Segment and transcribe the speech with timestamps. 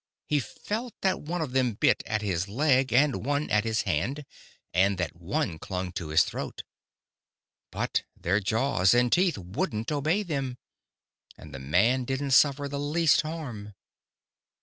[0.25, 4.25] He felt that one of them bit at his leg and one at his hand
[4.73, 6.63] and that one clung to his throat.
[7.71, 10.57] But their jaws and teeth wouldn't obey them,
[11.37, 13.75] and the man didn't suffer the least harm.